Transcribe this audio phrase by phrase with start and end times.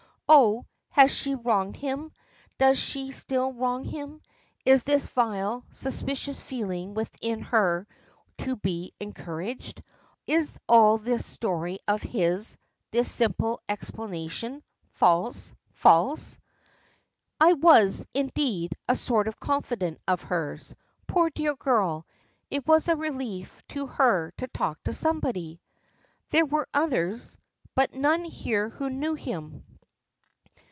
[0.33, 0.65] Oh!
[0.91, 2.13] has she wronged him?
[2.57, 4.21] Does she still wrong him?
[4.65, 7.85] Is this vile, suspicious feeling within her
[8.39, 9.83] one to be encouraged?
[10.27, 12.55] Is all this story of his,
[12.91, 16.37] this simple explanation false false?
[17.37, 20.73] "I was, indeed, a sort of confidant of hers.
[21.07, 22.05] Poor dear girl!
[22.49, 25.59] it was a relief to her to talk to somebody."
[26.29, 27.37] "There were others."
[27.75, 29.65] "But none here who knew him."